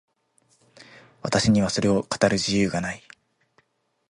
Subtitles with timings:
[1.21, 3.03] 私にはそれを語る自由がない。